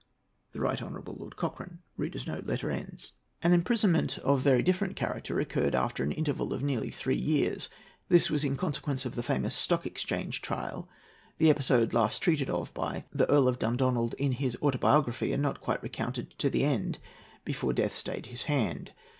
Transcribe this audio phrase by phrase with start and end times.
[0.53, 6.53] "The Right Honourable Lord Cochrane."] An imprisonment of very different character occurred after an interval
[6.55, 7.69] of nearly three years.
[8.09, 10.89] This was in consequence of the famous Stock Exchange trial,
[11.37, 15.61] the episode last treated of by the Earl of Dundonald in his Autobiography, and not
[15.61, 16.97] quite recounted to the end
[17.45, 18.93] before death stayed his hand.